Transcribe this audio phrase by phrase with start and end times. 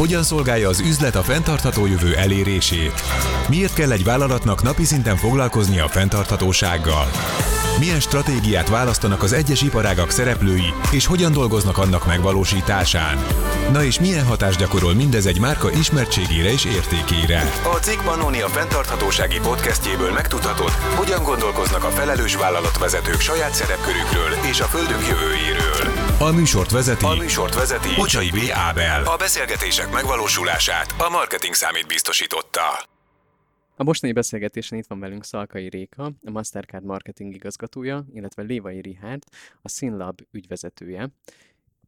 [0.00, 3.02] Hogyan szolgálja az üzlet a fenntartható jövő elérését?
[3.48, 7.06] Miért kell egy vállalatnak napi szinten foglalkoznia a fenntarthatósággal?
[7.78, 13.18] Milyen stratégiát választanak az egyes iparágak szereplői, és hogyan dolgoznak annak megvalósításán?
[13.72, 17.40] Na és milyen hatást gyakorol mindez egy márka ismertségére és értékére?
[17.64, 24.64] A Cikk Pannonia fenntarthatósági podcastjéből megtudhatod, hogyan gondolkoznak a felelős vállalatvezetők saját szerepkörükről és a
[24.64, 25.84] földünk jövőjéről.
[26.18, 28.38] A műsort vezeti, a műsort vezeti Bocsai B.
[28.52, 29.04] Ábel.
[29.04, 32.88] A beszélgetések megvalósulását a marketing számít biztosította.
[33.76, 39.22] A mostani beszélgetésen itt van velünk Szalkai Réka, a Mastercard marketing igazgatója, illetve Lévai Rihárd,
[39.62, 41.08] a Sinlab ügyvezetője.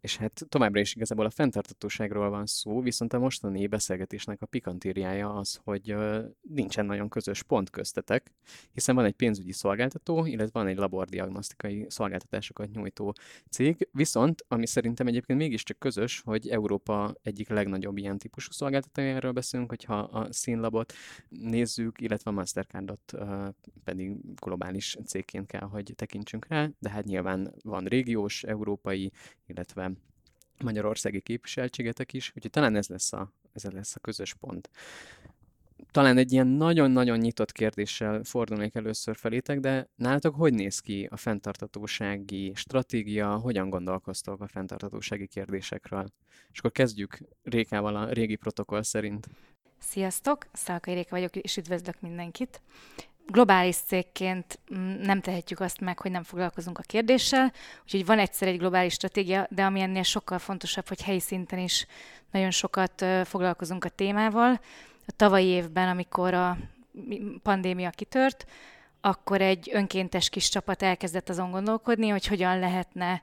[0.02, 5.34] És hát továbbra is igazából a fenntartatóságról van szó, viszont a mostani beszélgetésnek a pikantériája
[5.34, 5.95] az, hogy
[6.41, 8.33] nincsen nagyon közös pont köztetek,
[8.73, 13.15] hiszen van egy pénzügyi szolgáltató, illetve van egy labordiagnosztikai szolgáltatásokat nyújtó
[13.51, 19.69] cég, viszont ami szerintem egyébként mégiscsak közös, hogy Európa egyik legnagyobb ilyen típusú szolgáltatójáról beszélünk,
[19.69, 20.92] hogyha a Színlabot
[21.28, 23.12] nézzük, illetve a Mastercardot
[23.84, 29.12] pedig globális cégként kell, hogy tekintsünk rá, de hát nyilván van régiós, európai,
[29.53, 29.92] illetve
[30.62, 34.70] magyarországi képviseltségetek is, úgyhogy talán ez lesz a, ez lesz a közös pont.
[35.91, 41.17] Talán egy ilyen nagyon-nagyon nyitott kérdéssel fordulnék először felétek, de nálatok hogy néz ki a
[41.17, 46.06] fenntartatósági stratégia, hogyan gondolkoztok a fenntartatósági kérdésekről?
[46.53, 49.28] És akkor kezdjük Rékával a régi protokoll szerint.
[49.78, 52.62] Sziasztok, Szalkai Réka vagyok, és üdvözlök mindenkit
[53.27, 58.48] globális cégként mm, nem tehetjük azt meg, hogy nem foglalkozunk a kérdéssel, úgyhogy van egyszer
[58.48, 61.87] egy globális stratégia, de ami ennél sokkal fontosabb, hogy helyi szinten is
[62.31, 64.61] nagyon sokat foglalkozunk a témával.
[65.06, 66.59] A tavalyi évben, amikor a
[67.43, 68.47] pandémia kitört,
[69.00, 73.23] akkor egy önkéntes kis csapat elkezdett azon gondolkodni, hogy hogyan lehetne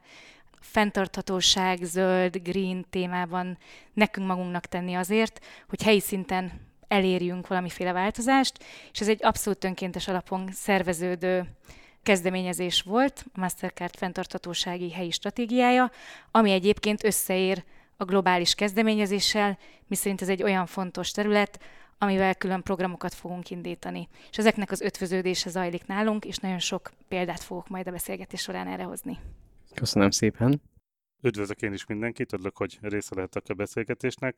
[0.60, 3.58] fenntarthatóság, zöld, green témában
[3.94, 10.08] nekünk magunknak tenni azért, hogy helyi szinten elérjünk valamiféle változást, és ez egy abszolút önkéntes
[10.08, 11.50] alapon szerveződő
[12.04, 15.92] kezdeményezés volt, a Mastercard fenntarthatósági helyi stratégiája,
[16.32, 17.64] ami egyébként összeér
[17.98, 21.60] a globális kezdeményezéssel, miszerint ez egy olyan fontos terület,
[21.98, 24.08] amivel külön programokat fogunk indítani.
[24.32, 28.68] És ezeknek az ötvöződése zajlik nálunk, és nagyon sok példát fogok majd a beszélgetés során
[28.68, 29.20] erre hozni.
[29.74, 30.62] Köszönöm szépen!
[31.22, 34.36] Üdvözlök én is mindenkit, örülök, hogy része lehetek a beszélgetésnek.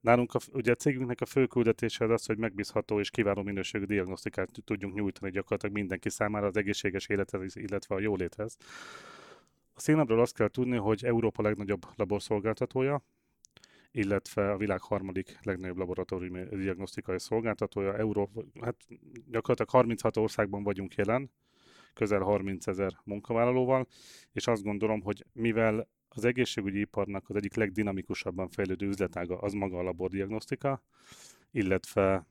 [0.00, 3.84] Nálunk a, ugye a cégünknek a fő küldetése az az, hogy megbízható és kiváló minőségű
[3.84, 8.56] diagnosztikát tudjunk nyújtani gyakorlatilag mindenki számára az egészséges élethez, illetve a jóléthez.
[9.74, 13.02] A színlabról azt kell tudni, hogy Európa legnagyobb laborszolgáltatója,
[13.90, 17.96] illetve a világ harmadik legnagyobb laboratóriumi diagnosztikai szolgáltatója.
[17.96, 18.76] Európa, hát
[19.30, 21.30] gyakorlatilag 36 országban vagyunk jelen,
[21.94, 23.86] közel 30 ezer munkavállalóval,
[24.32, 29.78] és azt gondolom, hogy mivel az egészségügyi iparnak az egyik legdinamikusabban fejlődő üzletága az maga
[29.78, 30.82] a labordiagnosztika,
[31.50, 32.26] illetve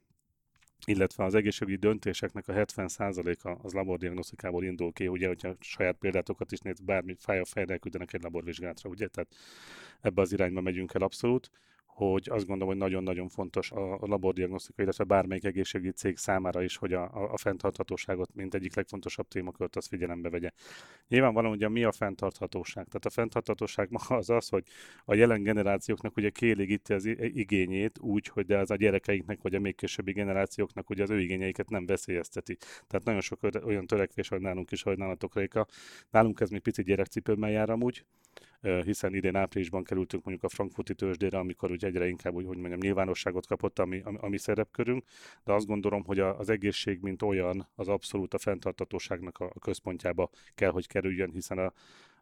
[0.85, 6.59] illetve az egészségügyi döntéseknek a 70%-a az labordiagnosztikából indul ki, ugye, hogyha saját példátokat is
[6.59, 9.35] néz, bármi fáj a fejre, küldenek egy laborvizsgálatra, ugye, tehát
[10.01, 11.51] ebbe az irányba megyünk el abszolút
[11.97, 16.93] hogy azt gondolom, hogy nagyon-nagyon fontos a labordiagnosztika, illetve bármelyik egészségügyi cég számára is, hogy
[16.93, 20.49] a, a fenntarthatóságot, mint egyik legfontosabb témakört, az figyelembe vegye.
[21.07, 22.85] Nyilvánvalóan ugye mi a fenntarthatóság?
[22.85, 24.63] Tehát a fenntarthatóság ma az az, hogy
[25.05, 29.59] a jelen generációknak ugye kielégíti az igényét úgy, hogy de az a gyerekeinknek, vagy a
[29.59, 32.57] még későbbi generációknak ugye az ő igényeiket nem veszélyezteti.
[32.87, 35.67] Tehát nagyon sok olyan törekvés van nálunk is, hogy nálatok Réka.
[36.09, 38.05] Nálunk ez még picit gyerekcipőmmel jár amúgy,
[38.61, 42.79] hiszen idén áprilisban kerültünk mondjuk a frankfurti tőzsdére, amikor ugye egyre inkább, úgy, hogy mondjam,
[42.79, 45.03] nyilvánosságot kapott a mi, a, a mi szerepkörünk,
[45.43, 49.59] de azt gondolom, hogy a, az egészség, mint olyan, az abszolút a fenntartatóságnak a, a
[49.59, 51.73] központjába kell, hogy kerüljön, hiszen a,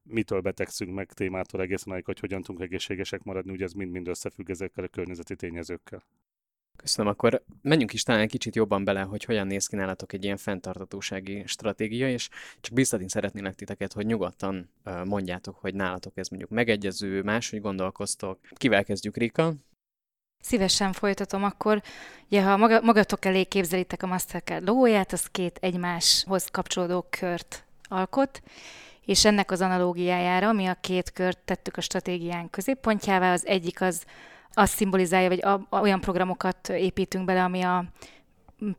[0.03, 4.83] mitől betegszünk meg témától egészen hogy hogyan tudunk egészségesek maradni, ugye ez mind-mind összefügg ezekkel
[4.83, 6.03] a környezeti tényezőkkel.
[6.75, 10.37] Köszönöm, akkor menjünk is talán kicsit jobban bele, hogy hogyan néz ki nálatok egy ilyen
[10.37, 12.29] fenntartatósági stratégia, és
[12.61, 14.69] csak biztatni szeretnélek titeket, hogy nyugodtan
[15.05, 18.39] mondjátok, hogy nálatok ez mondjuk megegyező, máshogy gondolkoztok.
[18.53, 19.53] Kivel kezdjük, Rika?
[20.39, 21.81] Szívesen folytatom akkor.
[22.25, 28.41] Ugye, ha maga, magatok elé képzelitek a Mastercard logóját, az két egymáshoz kapcsolódó kört alkot,
[29.05, 33.33] és ennek az analógiájára mi a két kört tettük a stratégián középpontjává.
[33.33, 34.05] Az egyik az
[34.55, 37.85] azt szimbolizálja, vagy a, a, olyan programokat építünk bele, ami a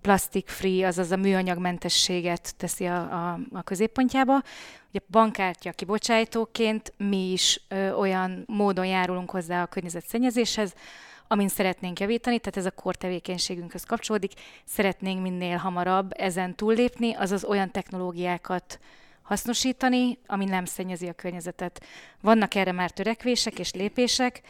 [0.01, 4.43] plastic free, azaz a műanyagmentességet teszi a, a, a középpontjába.
[4.89, 10.75] Ugye bankkártya kibocsájtóként mi is ö, olyan módon járulunk hozzá a környezetszennyezéshez,
[11.29, 14.33] amin szeretnénk javítani, tehát ez a kor tevékenységünkhöz kapcsolódik,
[14.65, 18.79] szeretnénk minél hamarabb ezen túllépni, azaz olyan technológiákat
[19.23, 21.85] hasznosítani, ami nem szennyezi a környezetet.
[22.21, 24.43] Vannak erre már törekvések és lépések,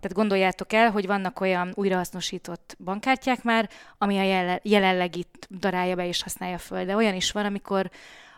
[0.00, 6.06] Tehát gondoljátok el, hogy vannak olyan újrahasznosított bankkártyák már, ami a jelenleg itt darálja be
[6.06, 6.84] és használja föl.
[6.84, 7.90] De olyan is van, amikor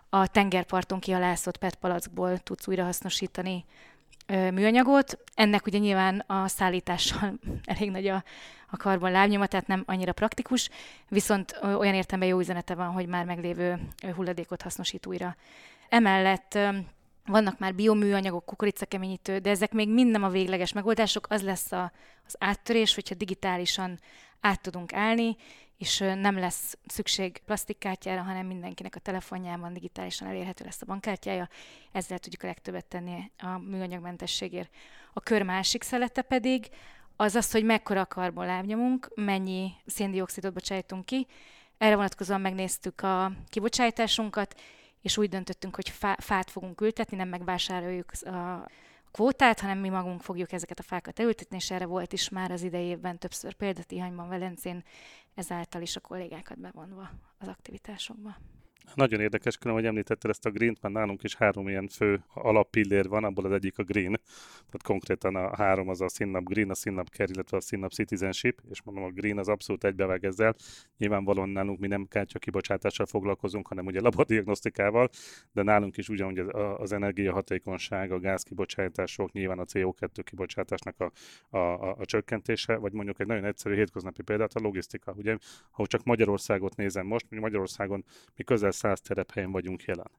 [0.09, 3.65] a tengerparton kialászott PET palackból tudsz újrahasznosítani
[4.27, 5.19] műanyagot.
[5.35, 7.35] Ennek ugye nyilván a szállítással
[7.65, 8.25] elég nagy a,
[8.71, 10.69] a karbon lábnyoma, tehát nem annyira praktikus,
[11.09, 13.81] viszont olyan értelemben jó üzenete van, hogy már meglévő
[14.15, 15.37] hulladékot hasznosít újra.
[15.89, 16.59] Emellett
[17.29, 21.27] vannak már bioműanyagok, kukoricakeményítő, de ezek még mind nem a végleges megoldások.
[21.31, 21.93] Az lesz a,
[22.27, 23.99] az áttörés, hogyha digitálisan
[24.41, 25.37] át tudunk állni,
[25.79, 31.49] és nem lesz szükség plastikkártyára, hanem mindenkinek a telefonjában digitálisan elérhető lesz a bankkártyája.
[31.93, 34.71] Ezzel tudjuk a legtöbbet tenni a műanyagmentességért.
[35.13, 36.69] A kör másik szelete pedig
[37.17, 41.27] az az, hogy mekkora a karbonlábnyomunk, mennyi széndiokszidot bocsájtunk ki.
[41.79, 44.61] Erre vonatkozóan megnéztük a kibocsátásunkat,
[45.03, 48.69] és úgy döntöttünk, hogy fá- fát fogunk ültetni, nem megvásároljuk a
[49.11, 52.63] kvótát, hanem mi magunk fogjuk ezeket a fákat elültetni, és erre volt is már az
[52.63, 54.85] idejében többször példa Tihanyban, Velencén,
[55.35, 58.37] ezáltal is a kollégákat bevonva az aktivitásokba.
[58.95, 63.09] Nagyon érdekes, külön, hogy említetted ezt a green mert nálunk is három ilyen fő alappillér
[63.09, 64.21] van, abból az egyik a green,
[64.55, 68.61] tehát konkrétan a három az a Sinnap Green, a Sinnap Care, illetve a Sinnap Citizenship,
[68.71, 70.55] és mondom, a green az abszolút egybevág ezzel.
[70.97, 75.09] Nyilvánvalóan nálunk mi nem kártya kibocsátással foglalkozunk, hanem ugye labadiagnosztikával,
[75.53, 76.39] de nálunk is ugyanúgy
[76.77, 81.11] az energiahatékonyság, a gázkibocsátások, nyilván a CO2 kibocsátásnak a,
[81.51, 85.13] a, a, a csökkentése, vagy mondjuk egy nagyon egyszerű hétköznapi példát, a logisztika.
[85.17, 85.37] Ugye,
[85.71, 88.05] ha csak Magyarországot nézem most, Magyarországon
[88.37, 90.11] mi közel 100 telephelyen vagyunk jelen.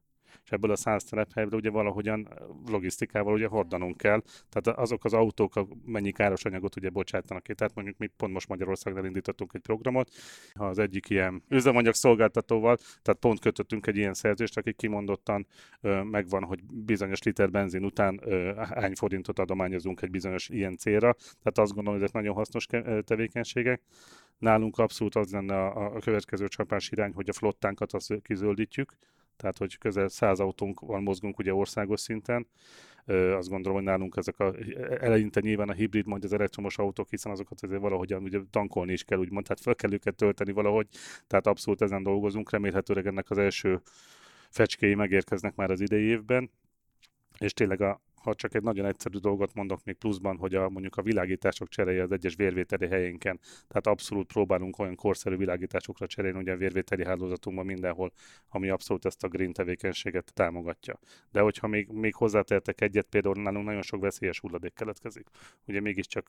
[0.44, 2.30] És ebből a 100 telephelyről ugye valahogyan
[2.68, 4.22] logisztikával ugye hordanunk kell.
[4.50, 7.54] Tehát azok az autók mennyi káros anyagot ugye bocsátanak ki.
[7.54, 10.10] Tehát mondjuk mi pont most Magyarországon elindítottunk egy programot,
[10.54, 15.48] ha az egyik ilyen üzemanyag szolgáltatóval, tehát pont kötöttünk egy ilyen szerzést, aki kimondottan
[15.82, 21.14] ö, megvan, hogy bizonyos liter benzin után ö, hány forintot adományozunk egy bizonyos ilyen célra.
[21.14, 22.66] Tehát azt gondolom, hogy ezek nagyon hasznos
[23.04, 23.82] tevékenységek.
[24.38, 28.94] Nálunk abszolút az lenne a, a következő csapás irány, hogy a flottánkat azt kizöldítjük,
[29.40, 32.48] tehát hogy közel 100 autónk mozgunk ugye országos szinten.
[33.06, 34.54] Ö, azt gondolom, hogy nálunk ezek a,
[35.00, 39.04] eleinte nyilván a hibrid, majd az elektromos autók, hiszen azokat azért valahogyan ugye tankolni is
[39.04, 40.88] kell, úgymond, tehát fel kell őket tölteni valahogy,
[41.28, 43.82] tehát abszolút ezen dolgozunk, remélhetőleg ennek az első
[44.50, 46.52] fecskéi megérkeznek már az idei évben,
[47.38, 50.96] és tényleg a, ha csak egy nagyon egyszerű dolgot mondok még pluszban, hogy a, mondjuk
[50.96, 56.52] a világítások cseréje az egyes vérvételi helyénken, tehát abszolút próbálunk olyan korszerű világításokra cserélni, ugye
[56.52, 58.12] a vérvételi hálózatunkban mindenhol,
[58.50, 61.00] ami abszolút ezt a green tevékenységet támogatja.
[61.32, 65.28] De hogyha még, még hozzátehetek egyet, például nálunk nagyon sok veszélyes hulladék keletkezik.
[65.68, 66.28] Ugye mégiscsak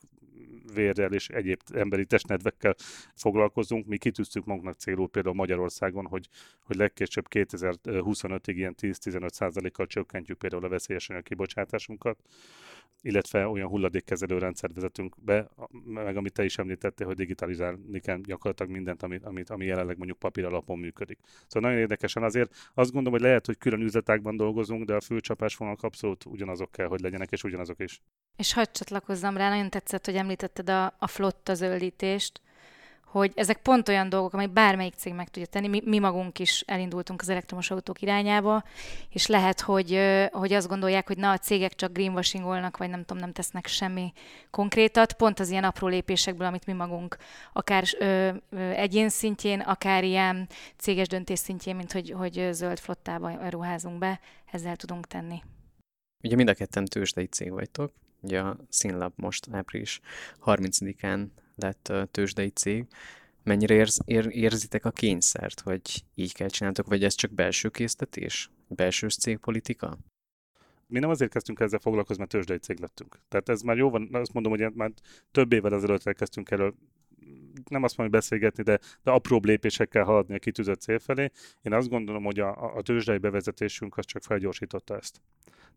[0.73, 2.75] vérrel és egyéb emberi testnedvekkel
[3.15, 3.85] foglalkozunk.
[3.85, 6.27] Mi kitűztük magunknak célul például Magyarországon, hogy,
[6.63, 11.23] hogy legkésőbb 2025-ig ilyen 10-15 kal csökkentjük például a veszélyes anyag
[11.85, 12.17] kibocsátásunkat,
[13.03, 15.49] illetve olyan hulladékkezelő rendszert vezetünk be,
[15.85, 20.19] meg amit te is említettél, hogy digitalizálni kell gyakorlatilag mindent, amit, amit, ami jelenleg mondjuk
[20.19, 21.19] papír alapon működik.
[21.47, 25.83] Szóval nagyon érdekesen azért azt gondolom, hogy lehet, hogy külön üzletákban dolgozunk, de a főcsapásvonalak
[25.83, 28.01] abszolút ugyanazok kell, hogy legyenek, és ugyanazok is.
[28.37, 32.41] És hadd csatlakozzam rá, nagyon tetszett, hogy említetted a, a flotta zöldítést,
[33.11, 35.67] hogy ezek pont olyan dolgok, amik bármelyik cég meg tudja tenni.
[35.67, 38.63] Mi, mi magunk is elindultunk az elektromos autók irányába,
[39.09, 39.99] és lehet, hogy,
[40.31, 44.13] hogy azt gondolják, hogy na, a cégek csak greenwashingolnak, vagy nem tudom, nem tesznek semmi
[44.49, 45.13] konkrétat.
[45.13, 47.17] Pont az ilyen apró lépésekből, amit mi magunk
[47.53, 50.47] akár ö, ö, egyén szintjén, akár ilyen
[50.77, 54.19] céges döntés szintjén, mint hogy, hogy zöld flottába ruházunk be,
[54.51, 55.41] ezzel tudunk tenni.
[56.23, 59.99] Ugye mind a ketten tőzsdei cég vagytok, ugye a Színlab most április
[60.45, 61.27] 30-án
[61.61, 62.85] lett tőzsdei cég.
[63.43, 68.49] Mennyire érz, ér, érzitek a kényszert, hogy így kell csináltok, vagy ez csak belső késztetés?
[68.67, 69.97] Belső cégpolitika?
[70.91, 73.19] mi nem azért kezdtünk ezzel foglalkozni, mert tőzsdei cég lettünk.
[73.27, 74.91] Tehát ez már jó van, azt mondom, hogy már
[75.31, 76.73] több évvel ezelőtt elkezdtünk elő
[77.69, 81.29] nem azt mondom, beszélgetni, de, de apró lépésekkel haladni a kitűzött cél felé.
[81.61, 85.21] Én azt gondolom, hogy a, a tőzsdei bevezetésünk az csak felgyorsította ezt.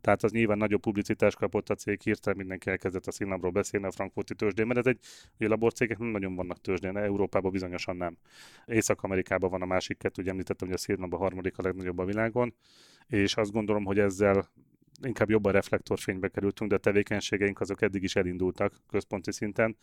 [0.00, 3.90] Tehát az nyilván nagyobb publicitást kapott a cég, hirtelen mindenki elkezdett a színlapról beszélni a
[3.90, 4.98] frankfurti tőzsdén, mert ez egy,
[5.38, 8.16] ugye laborcégek nem nagyon vannak tőzsdén, Európában bizonyosan nem.
[8.66, 12.04] Észak-Amerikában van a másik kettő, ugye említettem, hogy a színlap a harmadik a legnagyobb a
[12.04, 12.54] világon,
[13.06, 14.48] és azt gondolom, hogy ezzel
[15.02, 19.76] inkább jobban reflektorfénybe kerültünk, de a tevékenységeink azok eddig is elindultak központi szinten.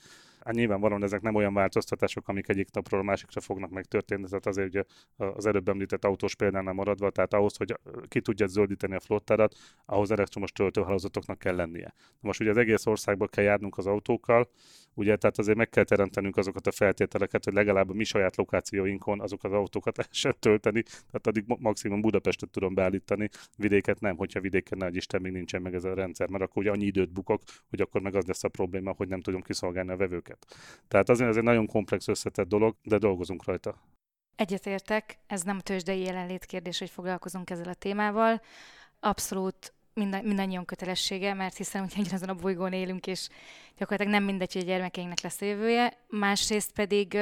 [0.46, 4.68] Hát nyilvánvalóan ezek nem olyan változtatások, amik egyik napról a másikra fognak megtörténni, tehát azért
[4.68, 4.84] ugye
[5.16, 9.56] az előbb említett autós példánál maradva, tehát ahhoz, hogy ki tudja zöldíteni a flottárat,
[9.86, 11.94] ahhoz elektromos töltőhálózatoknak kell lennie.
[12.20, 14.50] Most ugye az egész országban kell járnunk az autókkal,
[14.94, 19.22] ugye, tehát azért meg kell teremtenünk azokat a feltételeket, hogy legalább a mi saját lokációinkon
[19.22, 24.78] azokat az autókat lehessen tölteni, tehát addig maximum Budapestet tudom beállítani, vidéket nem, hogyha vidéken
[24.78, 27.82] nagy Isten még nincsen meg ez a rendszer, mert akkor ugye annyi időt bukok, hogy
[27.82, 30.31] akkor meg az lesz a probléma, hogy nem tudom kiszolgálni a vevőket.
[30.88, 33.76] Tehát azért ez egy nagyon komplex összetett dolog, de dolgozunk rajta.
[34.36, 38.42] Egyetértek, ez nem tőzsdei jelenlét kérdés, hogy foglalkozunk ezzel a témával.
[39.00, 43.28] Abszolút minden, mindannyian kötelessége, mert hiszen ugye azon a bolygón élünk, és
[43.78, 45.98] gyakorlatilag nem mindegy, hogy a gyermekeinknek lesz a jövője.
[46.08, 47.16] Másrészt pedig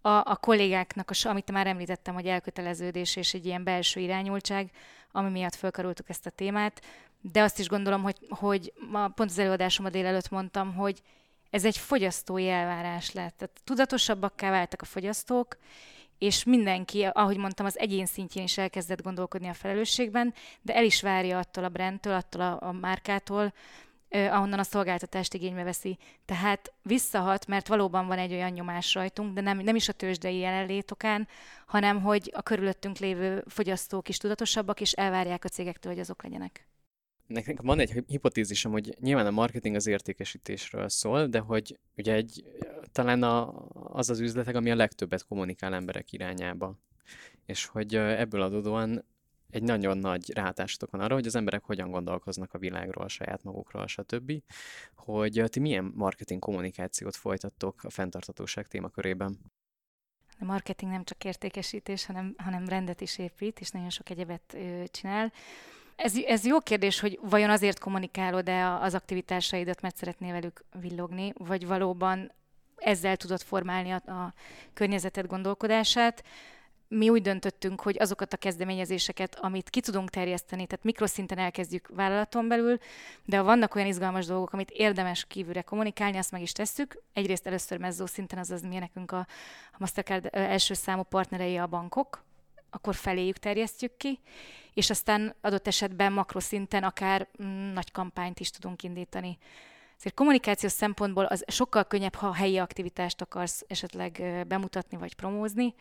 [0.00, 4.70] a, a kollégáknak, a, amit már említettem, hogy elköteleződés és egy ilyen belső irányultság,
[5.12, 6.82] ami miatt felkaroltuk ezt a témát,
[7.20, 11.02] de azt is gondolom, hogy, hogy ma pont az előadásomat délelőtt mondtam, hogy
[11.50, 13.36] ez egy fogyasztói elvárás lett.
[13.36, 15.56] Tehát tudatosabbakká váltak a fogyasztók,
[16.18, 21.02] és mindenki, ahogy mondtam, az egyén szintjén is elkezdett gondolkodni a felelősségben, de el is
[21.02, 23.52] várja attól a brandtől, attól a, a márkától,
[24.10, 25.98] ahonnan a szolgáltatást igénybe veszi.
[26.24, 30.38] Tehát visszahat, mert valóban van egy olyan nyomás rajtunk, de nem, nem is a tőzsdei
[30.38, 31.28] jelenlét okán,
[31.66, 36.66] hanem hogy a körülöttünk lévő fogyasztók is tudatosabbak, és elvárják a cégektől, hogy azok legyenek.
[37.28, 42.44] Nekem van egy hipotézisem, hogy nyilván a marketing az értékesítésről szól, de hogy ugye egy,
[42.92, 46.78] talán a, az az üzletek, ami a legtöbbet kommunikál emberek irányába.
[47.46, 49.04] És hogy ebből adódóan
[49.50, 53.42] egy nagyon nagy rátástotok van arra, hogy az emberek hogyan gondolkoznak a világról, a saját
[53.42, 54.32] magukról, stb.
[54.94, 59.38] Hogy ti milyen marketing kommunikációt folytattok a fenntartatóság témakörében?
[60.40, 64.82] A marketing nem csak értékesítés, hanem, hanem rendet is épít, és nagyon sok egyebet ö,
[64.90, 65.32] csinál.
[65.98, 71.66] Ez, ez jó kérdés, hogy vajon azért kommunikálod-e az aktivitásaidat, mert szeretnél velük villogni, vagy
[71.66, 72.32] valóban
[72.76, 74.34] ezzel tudod formálni a, a
[74.74, 76.24] környezeted gondolkodását.
[76.88, 82.48] Mi úgy döntöttünk, hogy azokat a kezdeményezéseket, amit ki tudunk terjeszteni, tehát mikroszinten elkezdjük vállalaton
[82.48, 82.78] belül,
[83.24, 87.02] de ha vannak olyan izgalmas dolgok, amit érdemes kívülre kommunikálni, azt meg is tesszük.
[87.12, 89.26] Egyrészt először mezzó szinten, azaz mi nekünk a,
[89.78, 92.26] Mastercard első számú partnerei a bankok,
[92.70, 94.20] akkor feléjük terjesztjük ki,
[94.74, 99.38] és aztán adott esetben makroszinten akár mm, nagy kampányt is tudunk indítani.
[99.98, 105.74] Ezért kommunikációs szempontból az sokkal könnyebb, ha helyi aktivitást akarsz esetleg bemutatni vagy promózni.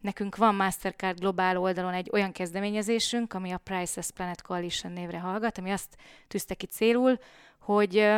[0.00, 5.58] Nekünk van Mastercard globál oldalon egy olyan kezdeményezésünk, ami a Priceless Planet Coalition névre hallgat,
[5.58, 5.96] ami azt
[6.28, 7.18] tűzte ki célul,
[7.58, 8.08] hogy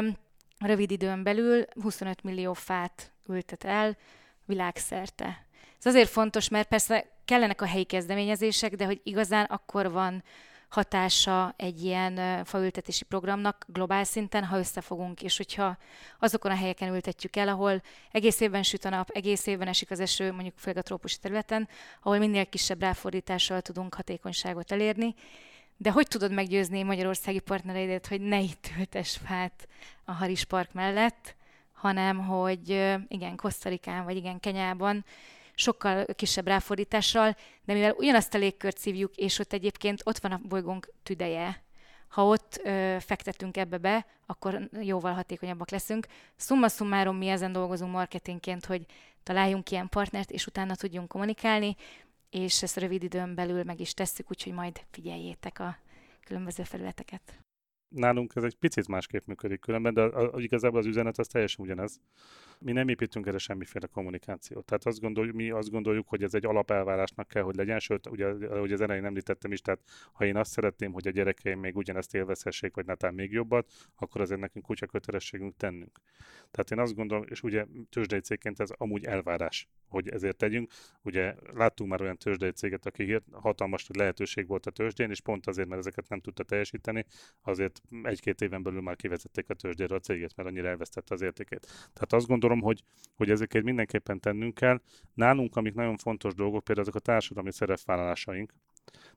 [0.59, 3.97] rövid időn belül 25 millió fát ültet el
[4.45, 5.47] világszerte.
[5.78, 10.23] Ez azért fontos, mert persze kellenek a helyi kezdeményezések, de hogy igazán akkor van
[10.75, 15.76] hatása egy ilyen faültetési programnak globál szinten, ha összefogunk, és hogyha
[16.19, 20.00] azokon a helyeken ültetjük el, ahol egész évben süt a nap, egész évben esik az
[20.00, 21.69] eső, mondjuk főleg a trópusi területen,
[22.02, 25.14] ahol minél kisebb ráfordítással tudunk hatékonyságot elérni,
[25.76, 29.69] de hogy tudod meggyőzni magyarországi partnereidet, hogy ne itt ültes fát
[30.04, 31.37] a Haris Park mellett,
[31.73, 32.69] hanem hogy
[33.09, 35.04] igen, Kosztarikán vagy igen, Kenyában
[35.54, 40.40] sokkal kisebb ráfordítással, de mivel ugyanazt a légkört szívjuk, és ott egyébként ott van a
[40.49, 41.62] bolygónk tüdeje,
[42.08, 46.06] ha ott ö, fektetünk ebbe be, akkor jóval hatékonyabbak leszünk.
[46.37, 48.87] Summa summarum mi ezen dolgozunk marketingként, hogy
[49.23, 51.76] találjunk ilyen partnert, és utána tudjunk kommunikálni,
[52.30, 55.76] és ezt rövid időn belül meg is tesszük, úgyhogy majd figyeljétek a
[56.25, 57.44] különböző felületeket
[57.94, 61.64] nálunk ez egy picit másképp működik különben, de a, a, igazából az üzenet az teljesen
[61.64, 62.00] ugyanez.
[62.64, 64.64] Mi nem építünk erre semmiféle kommunikációt.
[64.64, 68.26] Tehát azt gondoljuk, mi azt gondoljuk, hogy ez egy alapelvárásnak kell, hogy legyen, sőt, ugye,
[68.26, 69.80] ahogy az elején említettem is, tehát
[70.12, 74.21] ha én azt szeretném, hogy a gyerekeim még ugyanezt élvezhessék, vagy netán még jobbat, akkor
[74.21, 76.00] azért nekünk kutya kötelességünk tennünk.
[76.50, 80.71] Tehát én azt gondolom, és ugye tőzsdei cégként ez amúgy elvárás, hogy ezért tegyünk.
[81.02, 85.68] Ugye láttunk már olyan tőzsdei céget, aki hatalmas lehetőség volt a tőzsdén, és pont azért,
[85.68, 87.04] mert ezeket nem tudta teljesíteni,
[87.40, 91.66] azért egy-két éven belül már kivezették a tőzsdére a céget, mert annyira elvesztette az értékét.
[91.92, 92.82] Tehát azt gondolom, hogy,
[93.14, 94.80] hogy ezeket mindenképpen tennünk kell.
[95.14, 98.54] Nálunk, amik nagyon fontos dolgok, például azok a társadalmi szerepvállalásaink,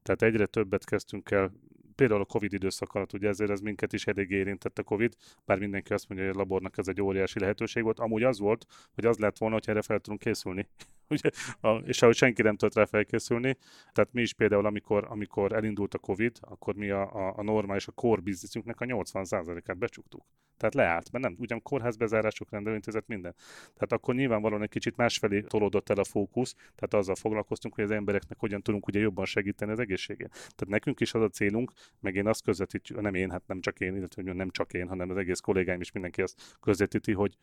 [0.02, 1.52] tehát egyre többet kezdtünk el
[1.98, 5.14] például a Covid időszak alatt, ugye ezért ez minket is elég érintett a Covid,
[5.46, 8.00] bár mindenki azt mondja, hogy a labornak ez egy óriási lehetőség volt.
[8.00, 10.68] Amúgy az volt, hogy az lett volna, hogy erre fel tudunk készülni.
[11.16, 11.30] ugye,
[11.62, 13.58] a, és ahogy senki nem tudott rá felkészülni,
[13.94, 17.88] tehát mi is például, amikor, amikor elindult a Covid, akkor mi a, a, a normális,
[17.88, 20.26] a core bizniszünknek a 80%-át becsuktuk.
[20.58, 23.36] Tehát leállt, mert nem, ugyan kórházbezárások, rendelőintézet, minden.
[23.74, 27.92] Tehát akkor nyilvánvalóan egy kicsit másfelé tolódott el a fókusz, tehát azzal foglalkoztunk, hogy az
[27.92, 30.30] embereknek hogyan tudunk ugye jobban segíteni az egészségét.
[30.30, 33.80] Tehát nekünk is az a célunk, meg én azt közvetítjük, nem én, hát nem csak
[33.80, 37.38] én, illetve nem csak én, hanem az egész kollégáim is mindenki azt közvetíti, hogy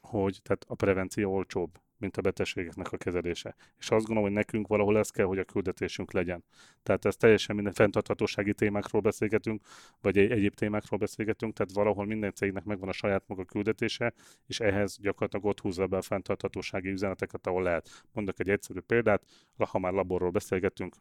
[0.00, 3.54] hogy tehát a prevenció olcsóbb, mint a betegségeknek a kezelése.
[3.78, 6.44] És azt gondolom, hogy nekünk valahol ez kell, hogy a küldetésünk legyen.
[6.82, 9.62] Tehát ez teljesen minden fenntarthatósági témákról beszélgetünk,
[10.00, 14.14] vagy egy egyéb témákról beszélgetünk, tehát valahol minden cégnek megvan a saját maga küldetése,
[14.46, 18.04] és ehhez gyakorlatilag ott húzza be a fenntarthatósági üzeneteket, ahol lehet.
[18.12, 19.22] Mondok egy egyszerű példát,
[19.56, 20.94] ha már laborról beszélgetünk,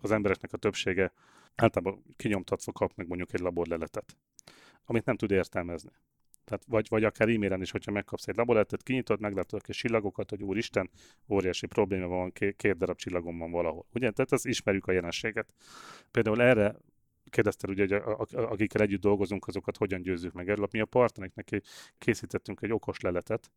[0.00, 1.12] az embereknek a többsége
[1.54, 4.16] általában kinyomtatva kap meg mondjuk egy laborleletet,
[4.84, 5.90] amit nem tud értelmezni.
[6.44, 10.30] Tehát vagy, vagy akár e-mailen is, hogyha megkapsz egy laboletet, kinyitod, meglátod a kis csillagokat,
[10.30, 10.90] hogy úristen,
[11.28, 13.86] óriási probléma van, két, darab csillagom van valahol.
[13.94, 14.10] Ugye?
[14.10, 15.54] Tehát ezt ismerjük a jelenséget.
[16.10, 16.76] Például erre
[17.32, 20.68] kérdezted, ugye, hogy a, akikkel együtt dolgozunk, azokat hogyan győzzük meg erről.
[20.70, 21.62] Mi a partnereknek
[21.98, 23.50] készítettünk egy okos leletet,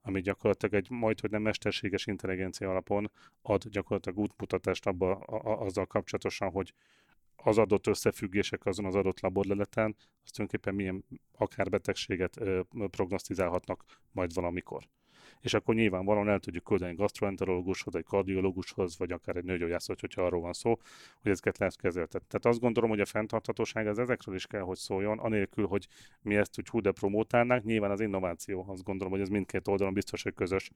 [0.00, 3.10] ami gyakorlatilag egy majd, hogy nem mesterséges intelligencia alapon
[3.42, 6.74] ad gyakorlatilag útmutatást abba, a, a, azzal kapcsolatosan, hogy
[7.36, 11.04] az adott összefüggések azon az adott laborleleten, az tulajdonképpen milyen
[11.38, 14.88] akár betegséget ö, prognosztizálhatnak majd valamikor.
[15.40, 20.40] És akkor nyilvánvalóan el tudjuk küldeni gastroenterológushoz, egy kardiológushoz, vagy akár egy nőgyógyászhoz, hogyha arról
[20.40, 20.78] van szó,
[21.22, 22.22] hogy ezeket lesz kezeltet.
[22.28, 25.86] Tehát azt gondolom, hogy a fenntarthatóság az ezekről is kell, hogy szóljon, anélkül, hogy
[26.22, 27.64] mi ezt úgy hú de promótálnánk.
[27.64, 30.70] Nyilván az innováció, azt gondolom, hogy ez mindkét oldalon biztos, hogy közös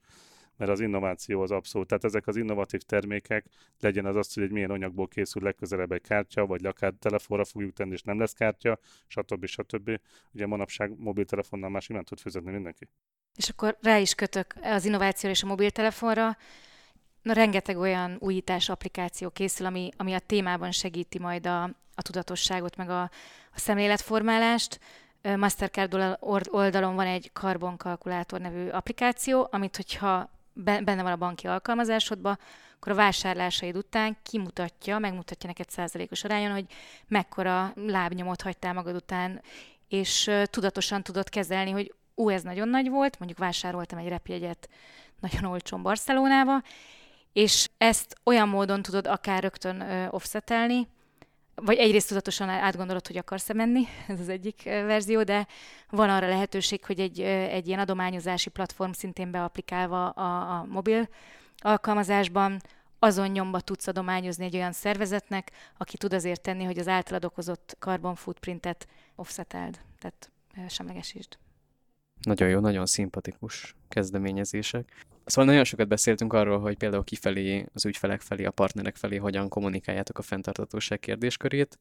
[0.57, 1.87] mert az innováció az abszolút.
[1.87, 3.45] Tehát ezek az innovatív termékek,
[3.79, 7.73] legyen az az, hogy egy milyen anyagból készül legközelebb egy kártya, vagy akár telefonra fogjuk
[7.73, 9.45] tenni, és nem lesz kártya, stb.
[9.45, 9.99] stb.
[10.33, 12.87] Ugye manapság mobiltelefonnal már simán tud fizetni mindenki.
[13.35, 16.37] És akkor rá is kötök az innovációra és a mobiltelefonra.
[17.21, 21.63] Na, rengeteg olyan újítás applikáció készül, ami, ami a témában segíti majd a,
[21.95, 24.79] a tudatosságot, meg a, a szemléletformálást.
[25.35, 26.17] Mastercard
[26.49, 32.39] oldalon van egy karbonkalkulátor nevű applikáció, amit hogyha benne van a banki alkalmazásodban,
[32.75, 36.65] akkor a vásárlásaid után kimutatja, megmutatja neked százalékos arányon, hogy
[37.07, 39.41] mekkora lábnyomot hagytál magad után,
[39.87, 44.69] és tudatosan tudod kezelni, hogy ú, ez nagyon nagy volt, mondjuk vásároltam egy repjegyet
[45.19, 46.61] nagyon olcsón Barcelonába,
[47.33, 50.87] és ezt olyan módon tudod akár rögtön offsetelni,
[51.55, 55.47] vagy egyrészt tudatosan átgondolod, hogy akarsz-e menni, ez az egyik verzió, de
[55.89, 61.09] van arra lehetőség, hogy egy, egy ilyen adományozási platform szintén beaplikálva a, a mobil
[61.57, 62.61] alkalmazásban
[62.99, 67.75] azon nyomba tudsz adományozni egy olyan szervezetnek, aki tud azért tenni, hogy az általad okozott
[67.79, 70.31] carbon footprintet offseteld, tehát
[70.67, 71.37] semlegesítsd.
[72.21, 75.05] Nagyon jó, nagyon szimpatikus kezdeményezések.
[75.25, 79.49] Szóval nagyon sokat beszéltünk arról, hogy például kifelé, az ügyfelek felé, a partnerek felé hogyan
[79.49, 81.77] kommunikáljátok a fenntartatóság kérdéskörét.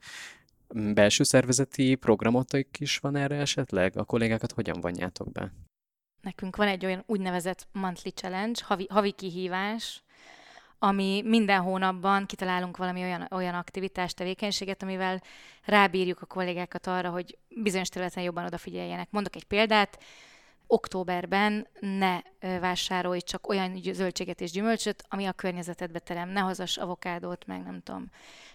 [0.74, 3.96] Belső szervezeti programotok is van erre esetleg?
[3.96, 5.52] A kollégákat hogyan vonjátok be?
[6.20, 10.02] Nekünk van egy olyan úgynevezett monthly challenge, havi, havi kihívás,
[10.78, 15.22] ami minden hónapban kitalálunk valami olyan, olyan aktivitást, tevékenységet, amivel
[15.64, 19.10] rábírjuk a kollégákat arra, hogy bizonyos területen jobban odafigyeljenek.
[19.10, 19.98] Mondok egy példát,
[20.70, 26.28] októberben ne vásárolj csak olyan zöldséget és gyümölcsöt, ami a környezetedbe terem.
[26.28, 28.10] Ne hozas avokádót, meg nem tudom,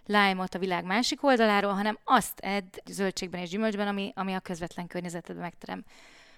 [0.05, 4.87] lájmot a világ másik oldaláról, hanem azt edd zöldségben és gyümölcsben, ami, ami a közvetlen
[4.87, 5.85] környezetedbe megterem.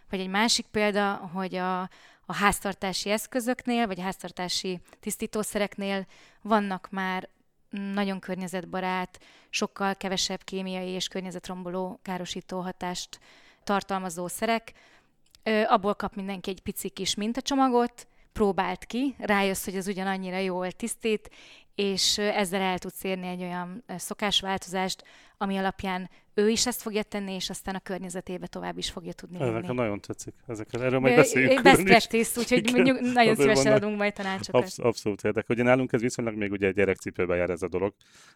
[0.09, 1.81] Vagy egy másik példa, hogy a,
[2.25, 6.05] a háztartási eszközöknél, vagy háztartási tisztítószereknél
[6.41, 7.29] vannak már
[7.69, 13.19] nagyon környezetbarát, sokkal kevesebb kémiai és környezetromboló károsító hatást
[13.63, 14.73] tartalmazó szerek,
[15.67, 21.29] abból kap mindenki egy pici kis mintacsomagot, próbált ki, rájössz, hogy az ugyanannyira jól tisztít,
[21.77, 25.03] és ezzel el tudsz érni egy olyan szokásváltozást,
[25.37, 29.39] ami alapján ő is ezt fogja tenni, és aztán a környezetébe tovább is fogja tudni
[29.41, 30.33] Ez nekem nagyon tetszik.
[30.47, 31.61] Ezekről, erről majd beszéljük.
[31.61, 34.61] Best practice, úgyhogy mondjuk nagyon szívesen adunk majd tanácsokat.
[34.61, 35.55] Absz- abszolút érdekel.
[35.55, 37.93] Ugye nálunk ez viszonylag még ugye gyerekcipőbe jár ez a dolog.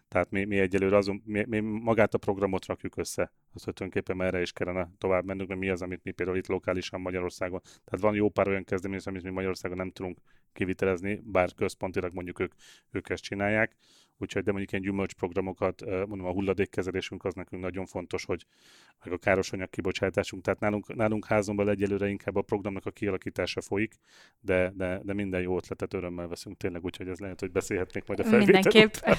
[0.08, 3.32] Tehát mi, mi egyelőre azon, mi, mi, magát a programot rakjuk össze.
[3.54, 6.46] Azt, hogy tulajdonképpen erre is kellene tovább mennünk, mert mi az, amit mi például itt
[6.46, 7.60] lokálisan Magyarországon.
[7.62, 10.18] Tehát van jó pár olyan kezdeményezés, amit mi Magyarországon nem tudunk
[10.52, 12.52] kivitelezni, bár központilag mondjuk ők,
[12.90, 13.76] ők ezt csinálják
[14.22, 18.46] úgyhogy de mondjuk ilyen gyümölcsprogramokat, mondom a hulladékkezelésünk az nekünk nagyon fontos, hogy
[19.04, 23.94] meg a károsanyag kibocsátásunk, tehát nálunk, nálunk házonban egyelőre inkább a programnak a kialakítása folyik,
[24.40, 28.20] de, de, de minden jó ötletet örömmel veszünk tényleg, úgyhogy ez lehet, hogy beszélhetnék majd
[28.20, 28.94] a felvétel Mindenképp.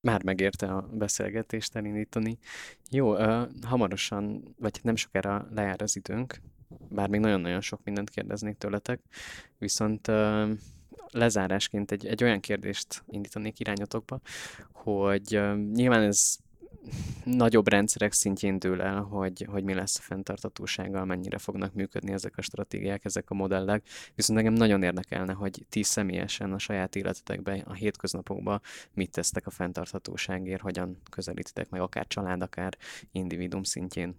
[0.00, 2.38] Már megérte a beszélgetést elindítani.
[2.90, 6.40] Jó, uh, hamarosan, vagy nem sokára lejár az időnk,
[6.88, 9.00] bár még nagyon-nagyon sok mindent kérdeznék tőletek,
[9.58, 10.10] viszont
[11.10, 14.20] lezárásként egy, egy olyan kérdést indítanék irányotokba,
[14.72, 15.40] hogy
[15.72, 16.36] nyilván ez
[17.24, 22.36] nagyobb rendszerek szintjén dől el, hogy, hogy mi lesz a fenntartatósággal, mennyire fognak működni ezek
[22.36, 23.88] a stratégiák, ezek a modellek.
[24.14, 28.60] Viszont engem nagyon érdekelne, hogy ti személyesen a saját életetekben, a hétköznapokban
[28.92, 32.76] mit tesztek a fenntarthatóságért, hogyan közelítitek meg akár család, akár
[33.12, 34.16] individum szintjén.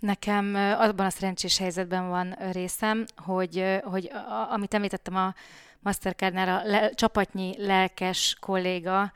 [0.00, 4.10] Nekem abban a szerencsés helyzetben van részem, hogy, hogy
[4.50, 5.34] amit említettem a
[5.80, 9.12] Mastercardnál, a le, csapatnyi lelkes kolléga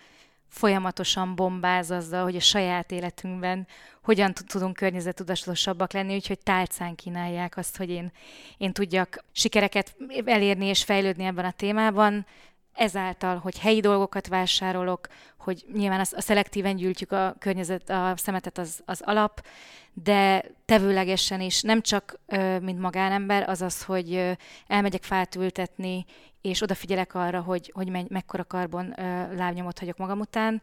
[0.48, 3.66] folyamatosan bombáz azzal, hogy a saját életünkben
[4.02, 8.12] hogyan tudunk környezetudatosabbak lenni, úgyhogy tálcán kínálják azt, hogy én,
[8.58, 12.26] én tudjak sikereket elérni és fejlődni ebben a témában,
[12.74, 15.08] ezáltal, hogy helyi dolgokat vásárolok,
[15.38, 19.46] hogy nyilván a, szelektíven gyűjtjük a környezet, a szemetet az, az alap,
[19.92, 22.20] de tevőlegesen is, nem csak
[22.60, 24.32] mint magánember, azaz, hogy ö,
[24.66, 26.04] elmegyek fát ültetni,
[26.40, 28.94] és odafigyelek arra, hogy, hogy me- mekkora karbon
[29.36, 30.62] lábnyomot hagyok magam után,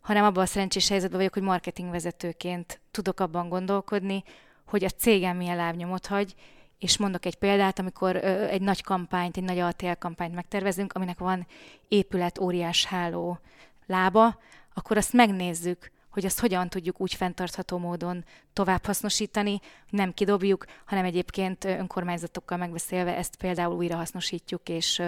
[0.00, 4.22] hanem abban a szerencsés helyzetben vagyok, hogy marketingvezetőként tudok abban gondolkodni,
[4.66, 6.34] hogy a cégem milyen lábnyomot hagy,
[6.78, 11.46] és mondok egy példát, amikor egy nagy kampányt, egy nagy ATL kampányt megtervezünk, aminek van
[11.88, 13.38] épület, óriás háló
[13.86, 14.38] lába,
[14.74, 19.60] akkor azt megnézzük, hogy azt hogyan tudjuk úgy fenntartható módon tovább hasznosítani,
[19.90, 25.02] nem kidobjuk, hanem egyébként önkormányzatokkal megbeszélve ezt például újra hasznosítjuk, és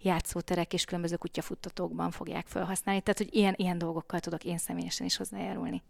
[0.00, 3.00] játszóterek és különböző kutyafuttatókban fogják felhasználni.
[3.00, 5.82] Tehát, hogy ilyen, ilyen dolgokkal tudok én személyesen is hozzájárulni.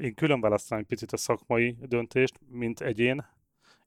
[0.00, 3.24] Én külön választanám egy picit a szakmai döntést, mint egyén,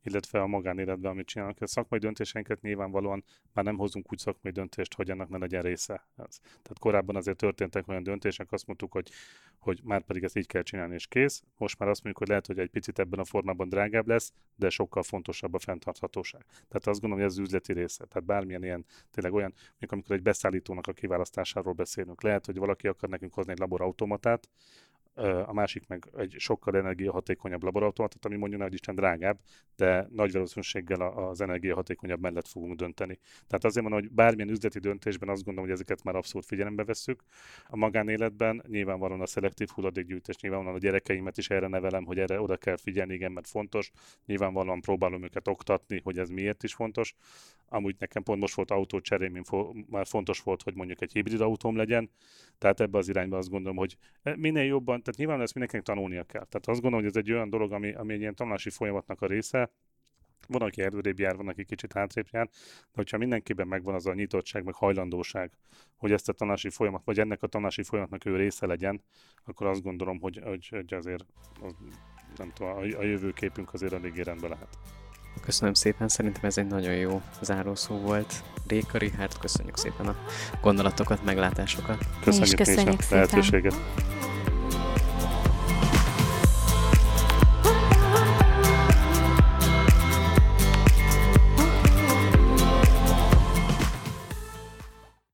[0.04, 1.62] illetve a magánéletben, amit csinálnak.
[1.62, 6.08] A szakmai döntéseinket nyilvánvalóan már nem hozunk úgy szakmai döntést, hogy ennek ne legyen része.
[6.16, 6.40] Ez.
[6.40, 9.10] Tehát korábban azért történtek olyan döntések, azt mondtuk, hogy,
[9.60, 11.44] hogy már pedig ezt így kell csinálni, és kész.
[11.58, 14.70] Most már azt mondjuk, hogy lehet, hogy egy picit ebben a formában drágább lesz, de
[14.70, 16.46] sokkal fontosabb a fenntarthatóság.
[16.48, 18.06] Tehát azt gondolom, hogy ez az üzleti része.
[18.06, 22.22] Tehát bármilyen ilyen, tényleg olyan, mint amikor egy beszállítónak a kiválasztásáról beszélünk.
[22.22, 24.50] Lehet, hogy valaki akar nekünk hozni egy laborautomatát,
[25.46, 29.40] a másik meg egy sokkal energiahatékonyabb laborautomatot, ami mondjuk nagy Isten drágább,
[29.76, 33.20] de nagy valószínűséggel az energiahatékonyabb mellett fogunk dönteni.
[33.48, 37.24] Tehát azért mondom, hogy bármilyen üzleti döntésben azt gondolom, hogy ezeket már abszolút figyelembe vesszük.
[37.68, 42.58] A magánéletben nyilvánvalóan a szelektív hulladékgyűjtés, nyilvánvalóan a gyerekeimet is erre nevelem, hogy erre oda
[42.58, 43.92] kell figyelni, igen, mert fontos.
[44.26, 47.16] Nyilvánvalóan próbálom őket oktatni, hogy ez miért is fontos.
[47.72, 49.42] Amúgy nekem pont most volt autócserém,
[49.90, 52.10] már fontos volt, hogy mondjuk egy hibrid autóm legyen,
[52.58, 53.98] tehát ebbe az irányba azt gondolom, hogy
[54.36, 56.46] minél jobban, tehát nyilván ezt mindenkinek tanulnia kell.
[56.46, 59.26] Tehát azt gondolom, hogy ez egy olyan dolog, ami, ami egy ilyen tanulási folyamatnak a
[59.26, 59.72] része,
[60.48, 64.14] van, aki előrébb jár, van, aki kicsit hátrébb jár, de hogyha mindenkiben megvan az a
[64.14, 65.52] nyitottság, meg hajlandóság,
[65.98, 69.02] hogy ezt a tanási folyamat, vagy ennek a tanási folyamatnak ő része legyen,
[69.46, 71.26] akkor azt gondolom, hogy, hogy, hogy azért
[72.38, 74.78] nem tudom, a, a jövőképünk azért eléggé rendben lehet.
[75.42, 78.44] Köszönöm szépen, szerintem ez egy nagyon jó zárószó volt.
[78.68, 80.16] Réka Richard, köszönjük szépen a
[80.62, 82.06] gondolatokat, meglátásokat.
[82.24, 83.18] Köszönjük, köszönjük szépen.
[83.18, 83.76] lehetőséget.